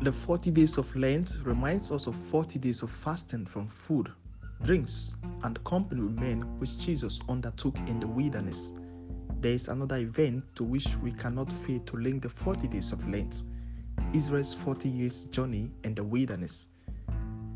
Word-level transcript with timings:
The 0.00 0.12
40 0.12 0.52
days 0.52 0.78
of 0.78 0.94
Lent 0.94 1.38
reminds 1.42 1.90
us 1.90 2.06
of 2.06 2.14
40 2.30 2.60
days 2.60 2.82
of 2.82 2.90
fasting 2.90 3.44
from 3.44 3.66
food, 3.66 4.08
drinks, 4.62 5.16
and 5.42 5.62
company 5.64 6.02
with 6.02 6.20
men 6.20 6.42
which 6.60 6.78
Jesus 6.78 7.18
undertook 7.28 7.76
in 7.88 7.98
the 7.98 8.06
wilderness. 8.06 8.70
There 9.40 9.54
is 9.54 9.66
another 9.66 9.96
event 9.96 10.44
to 10.54 10.62
which 10.62 10.96
we 11.02 11.10
cannot 11.10 11.52
fail 11.52 11.80
to 11.80 11.96
link 11.96 12.22
the 12.22 12.28
40 12.28 12.68
days 12.68 12.92
of 12.92 13.06
Lent 13.08 13.42
Israel's 14.14 14.54
40 14.54 14.88
years 14.88 15.24
journey 15.26 15.72
in 15.82 15.96
the 15.96 16.04
wilderness. 16.04 16.68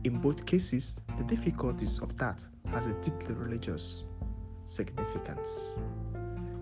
In 0.03 0.21
both 0.21 0.45
cases, 0.45 1.01
the 1.17 1.25
difficulties 1.25 2.01
of 2.01 2.17
that 2.19 2.45
has 2.67 2.89
a 2.89 2.93
deeply 2.95 3.37
religious 3.37 4.03
significance. 4.65 5.79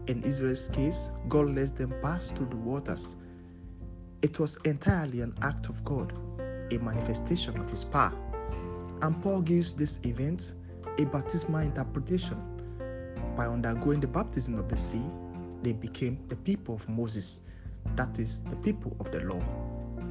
In 0.09 0.23
Israel's 0.25 0.69
case, 0.69 1.11
God 1.29 1.55
lets 1.55 1.71
them 1.71 1.95
pass 2.03 2.31
through 2.33 2.51
the 2.51 2.57
waters. 2.57 3.17
It 4.23 4.39
was 4.39 4.59
entirely 4.65 5.23
an 5.23 5.35
act 5.41 5.71
of 5.71 5.83
God, 5.83 6.13
a 6.71 6.79
manifestation 6.79 7.59
of 7.59 7.71
His 7.71 7.85
power. 7.85 8.13
And 9.01 9.21
Paul 9.23 9.41
gives 9.41 9.73
this 9.75 9.99
event 10.05 10.53
a 10.99 11.07
baptismal 11.07 11.63
interpretation. 11.63 12.37
By 13.35 13.47
undergoing 13.47 14.01
the 14.01 14.09
baptism 14.09 14.59
of 14.59 14.69
the 14.69 14.77
sea, 14.77 15.03
they 15.63 15.73
became 15.73 16.19
the 16.29 16.37
people 16.37 16.75
of 16.75 16.87
Moses, 16.89 17.41
that 17.97 18.19
is, 18.19 18.41
the 18.41 18.57
people 18.57 18.95
of 19.01 19.11
the 19.11 19.21
law. 19.21 19.41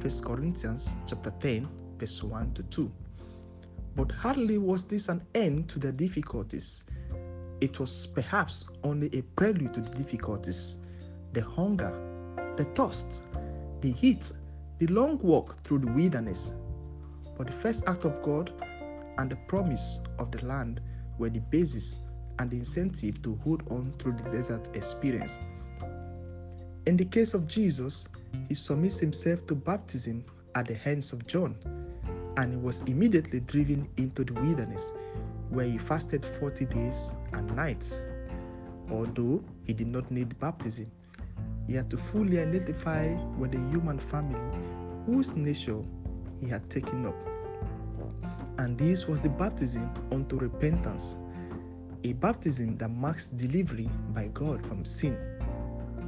Corinthians 0.24 0.96
chapter 1.06 1.32
10, 1.38 1.68
verse 1.98 2.20
1 2.22 2.54
to 2.54 2.64
2. 2.64 2.90
But 3.94 4.10
hardly 4.10 4.58
was 4.58 4.82
this 4.82 5.08
an 5.08 5.22
end 5.36 5.68
to 5.68 5.78
the 5.78 5.92
difficulties. 5.92 6.82
It 7.60 7.78
was 7.78 8.08
perhaps 8.08 8.68
only 8.82 9.08
a 9.16 9.22
prelude 9.22 9.74
to 9.74 9.80
the 9.80 9.90
difficulties 9.90 10.78
the 11.32 11.42
hunger, 11.42 11.92
the 12.56 12.64
thirst, 12.74 13.22
the 13.80 13.92
heat, 13.92 14.32
the 14.78 14.86
long 14.88 15.18
walk 15.18 15.62
through 15.62 15.78
the 15.80 15.92
wilderness. 15.92 16.52
But 17.36 17.46
the 17.46 17.52
first 17.52 17.84
act 17.86 18.04
of 18.04 18.22
God 18.22 18.52
and 19.18 19.30
the 19.30 19.36
promise 19.48 20.00
of 20.18 20.30
the 20.30 20.44
land 20.46 20.80
were 21.18 21.30
the 21.30 21.40
basis 21.40 22.00
and 22.38 22.50
the 22.50 22.56
incentive 22.56 23.22
to 23.22 23.38
hold 23.44 23.62
on 23.70 23.92
through 23.98 24.16
the 24.22 24.30
desert 24.30 24.70
experience. 24.74 25.38
In 26.86 26.96
the 26.96 27.04
case 27.04 27.34
of 27.34 27.46
Jesus, 27.46 28.08
he 28.48 28.54
submits 28.54 28.98
himself 28.98 29.46
to 29.46 29.54
baptism 29.54 30.24
at 30.54 30.66
the 30.66 30.74
hands 30.74 31.12
of 31.12 31.26
John, 31.26 31.54
and 32.36 32.52
he 32.52 32.58
was 32.58 32.82
immediately 32.82 33.40
driven 33.40 33.88
into 33.96 34.24
the 34.24 34.32
wilderness 34.34 34.92
where 35.50 35.66
he 35.66 35.78
fasted 35.78 36.24
40 36.24 36.64
days 36.66 37.12
and 37.32 37.54
nights. 37.54 38.00
Although 38.90 39.44
he 39.64 39.72
did 39.72 39.88
not 39.88 40.10
need 40.10 40.38
baptism, 40.38 40.90
he 41.70 41.76
had 41.76 41.88
to 41.88 41.96
fully 41.96 42.40
identify 42.40 43.06
with 43.38 43.52
the 43.52 43.70
human 43.70 43.96
family 43.96 44.40
whose 45.06 45.30
nature 45.36 45.80
he 46.40 46.48
had 46.48 46.68
taken 46.68 47.06
up. 47.06 47.14
And 48.58 48.76
this 48.76 49.06
was 49.06 49.20
the 49.20 49.28
baptism 49.28 49.88
unto 50.10 50.36
repentance, 50.36 51.14
a 52.02 52.14
baptism 52.14 52.76
that 52.78 52.88
marks 52.88 53.28
delivery 53.28 53.88
by 54.12 54.26
God 54.34 54.66
from 54.66 54.84
sin. 54.84 55.16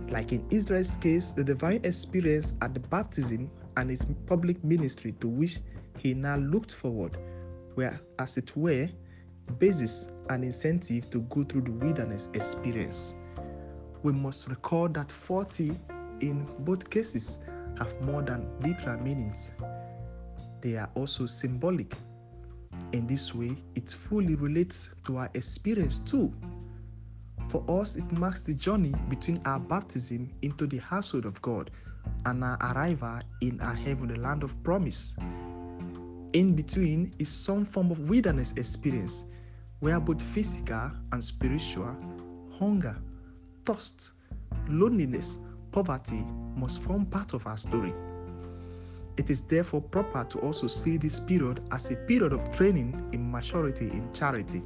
Like 0.09 0.33
in 0.33 0.45
Israel's 0.51 0.97
case, 0.97 1.31
the 1.31 1.45
divine 1.45 1.81
experience 1.85 2.55
at 2.61 2.75
the 2.75 2.81
baptism 2.81 3.49
and 3.77 3.89
his 3.89 4.05
public 4.27 4.65
ministry 4.65 5.15
to 5.21 5.29
which 5.29 5.61
he 5.97 6.13
now 6.13 6.39
looked 6.39 6.75
forward 6.75 7.17
were, 7.77 7.95
as 8.19 8.37
it 8.37 8.57
were, 8.57 8.89
basis 9.61 10.11
and 10.29 10.43
incentive 10.43 11.09
to 11.11 11.21
go 11.21 11.45
through 11.45 11.63
the 11.63 11.73
wilderness 11.73 12.31
experience. 12.35 13.15
We 14.03 14.13
must 14.13 14.49
recall 14.49 14.89
that 14.89 15.13
40 15.13 15.79
in 16.21 16.47
both 16.61 16.91
cases 16.91 17.39
have 17.79 18.01
more 18.03 18.23
than 18.23 18.49
literal 18.61 19.01
meanings. 19.01 19.53
They 20.61 20.77
are 20.77 20.91
also 20.95 21.27
symbolic. 21.27 21.95
In 22.93 23.07
this 23.07 23.35
way, 23.35 23.57
it 23.75 23.91
fully 23.91 24.35
relates 24.35 24.91
to 25.07 25.19
our 25.19 25.31
experience 25.35 25.99
too. 25.99 26.33
For 27.49 27.65
us, 27.69 27.97
it 27.97 28.11
marks 28.13 28.43
the 28.43 28.55
journey 28.55 28.95
between 29.09 29.41
our 29.45 29.61
baptism 29.61 30.33
into 30.43 30.67
the 30.67 30.79
household 30.79 31.27
of 31.27 31.41
God 31.43 31.71
and 32.27 32.43
our 32.43 32.59
arrival 32.73 33.21
in 33.41 33.61
our 33.61 33.75
heavenly 33.75 34.17
land 34.17 34.43
of 34.43 34.61
promise. 34.63 35.15
In 36.33 36.55
between 36.55 37.15
is 37.19 37.29
some 37.29 37.65
form 37.65 37.91
of 37.91 37.99
wilderness 38.09 38.55
experience 38.57 39.25
where 39.81 40.01
both 40.01 40.23
physical 40.23 40.91
and 41.13 41.23
spiritual 41.23 41.97
hunger, 42.59 42.97
thirst, 43.65 44.13
loneliness, 44.69 45.39
poverty 45.71 46.25
must 46.57 46.83
form 46.83 47.07
part 47.07 47.33
of 47.33 47.47
our 47.47 47.57
story. 47.57 47.95
It 49.17 49.29
is 49.31 49.43
therefore 49.43 49.83
proper 49.83 50.25
to 50.25 50.39
also 50.41 50.67
see 50.67 50.97
this 50.97 51.21
period 51.21 51.61
as 51.71 51.91
a 51.91 51.97
period 51.97 52.33
of 52.33 52.51
training 52.53 53.09
in 53.13 53.31
maturity 53.31 53.91
in 53.91 54.13
charity. 54.13 54.63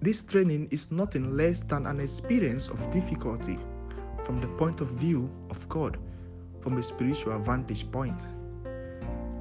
This 0.00 0.22
training 0.22 0.68
is 0.70 0.90
nothing 0.90 1.36
less 1.36 1.62
than 1.62 1.86
an 1.86 2.00
experience 2.00 2.68
of 2.68 2.90
difficulty 2.90 3.58
from 4.24 4.40
the 4.40 4.48
point 4.58 4.80
of 4.80 4.88
view 4.88 5.30
of 5.50 5.68
God, 5.68 5.98
from 6.60 6.78
a 6.78 6.82
spiritual 6.82 7.38
vantage 7.38 7.90
point. 7.90 8.26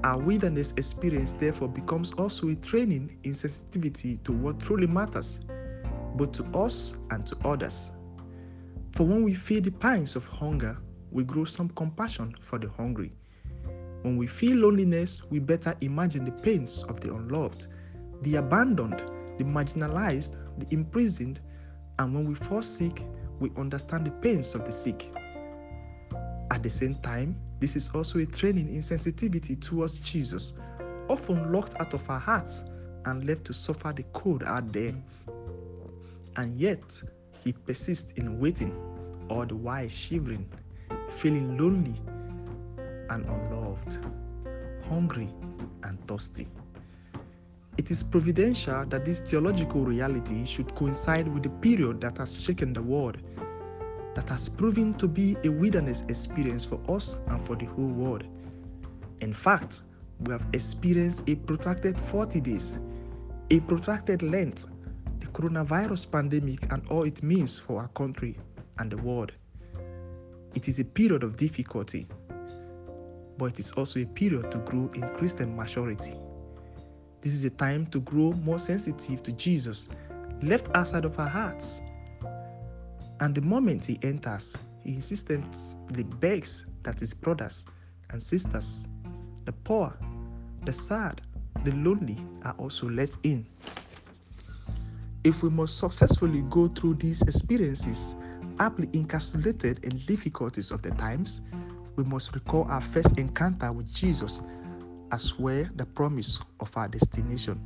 Our 0.04 0.20
wilderness 0.20 0.74
experience 0.78 1.34
therefore 1.34 1.70
becomes 1.70 2.14
also 2.14 2.50
a 2.50 2.56
training 2.56 3.18
in 3.24 3.34
sensitivity 3.34 4.20
to 4.24 4.32
what 4.32 4.60
truly 4.60 4.88
matters, 4.88 5.40
both 6.16 6.34
to 6.34 6.44
us 6.56 6.96
and 7.10 7.26
to 7.26 7.36
others. 7.44 7.92
For 8.96 9.04
when 9.04 9.24
we 9.24 9.34
feel 9.34 9.60
the 9.62 9.72
pangs 9.72 10.16
of 10.16 10.26
hunger, 10.26 10.78
we 11.12 11.26
grow 11.26 11.44
some 11.44 11.68
compassion 11.68 12.34
for 12.40 12.58
the 12.58 12.70
hungry. 12.70 13.12
When 14.04 14.16
we 14.16 14.26
feel 14.26 14.56
loneliness, 14.56 15.22
we 15.30 15.40
better 15.40 15.76
imagine 15.82 16.24
the 16.24 16.32
pains 16.32 16.84
of 16.84 17.02
the 17.02 17.14
unloved, 17.14 17.68
the 18.22 18.36
abandoned, 18.36 19.04
the 19.38 19.44
marginalized, 19.44 20.38
the 20.60 20.74
imprisoned, 20.74 21.42
and 22.00 22.16
when 22.16 22.26
we 22.26 22.36
fall 22.36 22.62
sick, 22.62 23.04
we 23.42 23.52
understand 23.58 24.08
the 24.08 24.12
pains 24.12 24.56
of 24.56 24.64
the 24.64 24.72
sick. 24.72 25.14
At 26.50 26.64
the 26.64 26.70
same 26.70 26.96
time, 26.96 27.36
this 27.60 27.76
is 27.76 27.90
also 27.90 28.20
a 28.20 28.26
training 28.26 28.74
in 28.74 28.82
sensitivity 28.82 29.58
towards 29.58 30.00
Jesus, 30.00 30.54
often 31.10 31.52
locked 31.52 31.76
out 31.82 31.94
of 31.94 32.10
our 32.10 32.20
hearts 32.20 32.64
and 33.04 33.26
left 33.26 33.44
to 33.46 33.54
suffer 33.54 33.92
the 33.92 34.04
cold 34.14 34.44
out 34.44 34.72
there. 34.72 34.96
And 36.38 36.58
yet, 36.58 37.02
he 37.46 37.54
persists 37.54 38.12
in 38.14 38.40
waiting, 38.40 38.76
all 39.30 39.46
the 39.46 39.56
while 39.56 39.88
shivering, 39.88 40.46
feeling 41.10 41.58
lonely 41.58 41.96
and 43.10 43.24
unloved, 43.26 44.00
hungry 44.90 45.30
and 45.84 46.06
thirsty. 46.08 46.48
It 47.78 47.92
is 47.92 48.04
providential 48.04 48.86
that 48.88 49.06
this 49.06 49.20
theological 49.20 49.86
reality 49.86 50.44
should 50.46 50.74
coincide 50.76 51.28
with 51.28 51.44
the 51.44 51.50
period 51.50 52.02
that 52.02 52.18
has 52.18 52.42
shaken 52.42 52.74
the 52.74 52.82
world 52.82 53.18
that 54.16 54.30
has 54.30 54.50
proven 54.50 54.94
to 54.96 55.08
be 55.08 55.36
a 55.44 55.50
wilderness 55.50 56.04
experience 56.08 56.66
for 56.66 56.80
us 56.90 57.18
and 57.28 57.46
for 57.46 57.56
the 57.56 57.66
whole 57.66 57.90
world. 57.90 58.24
In 59.20 59.34
fact, 59.34 59.82
we 60.22 60.32
have 60.32 60.46
experienced 60.54 61.24
a 61.28 61.36
protracted 61.36 62.00
40 62.00 62.40
days, 62.40 62.80
a 63.52 63.60
protracted 63.60 64.24
Lent, 64.24 64.66
coronavirus 65.36 66.10
pandemic, 66.12 66.72
and 66.72 66.82
all 66.90 67.04
it 67.04 67.22
means 67.22 67.60
for 67.60 67.82
our 67.82 67.88
country 67.90 68.38
and 68.80 68.92
the 68.92 68.98
world. 68.98 69.32
It 70.56 70.68
is 70.68 70.80
a 70.80 70.86
period 70.86 71.24
of 71.24 71.36
difficulty, 71.36 72.08
but 73.38 73.46
it 73.46 73.60
is 73.60 73.72
also 73.74 74.00
a 74.00 74.06
period 74.06 74.50
to 74.52 74.58
grow 74.60 74.90
in 74.94 75.08
Christian 75.18 75.56
maturity. 75.56 76.16
This 77.22 77.34
is 77.34 77.44
a 77.44 77.50
time 77.50 77.86
to 77.88 78.00
grow 78.00 78.32
more 78.32 78.60
sensitive 78.60 79.22
to 79.24 79.32
Jesus, 79.34 79.90
left 80.42 80.70
outside 80.74 81.06
of 81.06 81.20
our 81.20 81.28
hearts 81.28 81.82
and 83.22 83.34
the 83.34 83.42
moment 83.42 83.86
he 83.86 84.00
enters, 84.04 84.56
he 84.84 84.94
insistently 84.96 86.04
begs 86.04 86.66
that 86.84 87.00
his 87.00 87.14
brothers 87.14 87.66
and 88.10 88.22
sisters, 88.22 88.88
the 89.46 89.52
poor, 89.52 89.98
the 90.66 90.74
sad, 90.74 91.22
the 91.64 91.72
lonely, 91.72 92.18
are 92.44 92.56
also 92.58 92.90
let 92.90 93.16
in. 93.24 93.48
If 95.26 95.42
we 95.42 95.50
must 95.50 95.80
successfully 95.80 96.44
go 96.52 96.68
through 96.68 96.96
these 96.96 97.24
experiences, 97.24 98.14
aptly 98.60 98.86
encapsulated 98.90 99.84
in 99.84 99.98
difficulties 100.06 100.70
of 100.70 100.84
the 100.84 100.92
times, 100.92 101.42
we 101.96 102.04
must 102.04 102.36
recall 102.36 102.68
our 102.70 102.80
first 102.80 103.18
encounter 103.18 103.72
with 103.72 103.92
Jesus 103.92 104.44
as 105.12 105.40
well 105.40 105.66
the 105.78 105.86
promise 105.88 106.40
of 106.60 106.70
our 106.78 106.88
destination. 106.88 107.60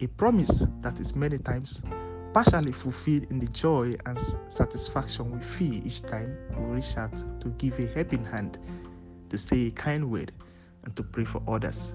A 0.00 0.08
promise 0.08 0.64
that 0.80 0.98
is 0.98 1.14
many 1.14 1.38
times 1.38 1.82
partially 2.34 2.72
fulfilled 2.72 3.28
in 3.30 3.38
the 3.38 3.46
joy 3.46 3.94
and 4.06 4.18
satisfaction 4.48 5.30
we 5.30 5.40
feel 5.40 5.86
each 5.86 6.02
time 6.02 6.36
we 6.58 6.64
reach 6.64 6.96
out 6.96 7.14
to 7.42 7.48
give 7.58 7.78
a 7.78 7.86
helping 7.94 8.24
hand, 8.24 8.58
to 9.30 9.38
say 9.38 9.68
a 9.68 9.70
kind 9.70 10.10
word, 10.10 10.32
and 10.82 10.96
to 10.96 11.04
pray 11.04 11.24
for 11.24 11.40
others. 11.46 11.94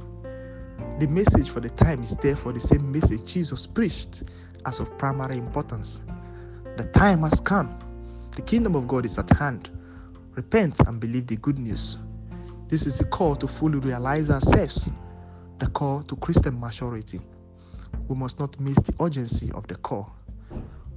The 0.99 1.07
message 1.07 1.49
for 1.49 1.59
the 1.59 1.71
time 1.71 2.03
is 2.03 2.15
therefore 2.15 2.53
the 2.53 2.59
same 2.59 2.91
message 2.91 3.25
Jesus 3.25 3.67
preached 3.67 4.23
as 4.67 4.81
of 4.81 4.95
primary 4.97 5.37
importance. 5.37 6.01
The 6.75 6.83
time 6.83 7.23
has 7.23 7.39
come. 7.39 7.79
The 8.35 8.41
kingdom 8.43 8.75
of 8.75 8.87
God 8.87 9.05
is 9.05 9.17
at 9.17 9.29
hand. 9.31 9.71
Repent 10.35 10.79
and 10.81 10.99
believe 10.99 11.25
the 11.25 11.37
good 11.37 11.57
news. 11.57 11.97
This 12.67 12.85
is 12.85 12.99
the 12.99 13.05
call 13.05 13.35
to 13.37 13.47
fully 13.47 13.79
realize 13.79 14.29
ourselves, 14.29 14.91
the 15.59 15.67
call 15.67 16.03
to 16.03 16.15
Christian 16.17 16.59
maturity. 16.59 17.21
We 18.09 18.15
must 18.15 18.39
not 18.39 18.59
miss 18.59 18.77
the 18.81 18.93
urgency 19.01 19.51
of 19.53 19.67
the 19.67 19.75
call. 19.75 20.13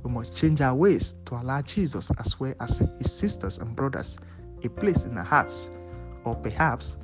We 0.03 0.11
must 0.11 0.37
change 0.37 0.61
our 0.61 0.75
ways 0.75 1.15
to 1.27 1.37
allow 1.37 1.63
Jesus, 1.63 2.11
as 2.19 2.41
well 2.41 2.55
as 2.61 2.79
his 2.99 3.13
sisters 3.13 3.59
and 3.59 3.77
brothers, 3.77 4.19
a 4.65 4.69
place 4.69 5.05
in 5.05 5.17
our 5.17 5.25
hearts, 5.25 5.71
or 6.25 6.35
perhaps 6.35 6.99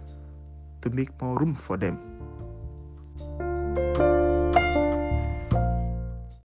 to 0.82 0.90
make 0.90 1.22
more 1.22 1.38
room 1.38 1.54
for 1.54 1.76
them. 1.76 2.15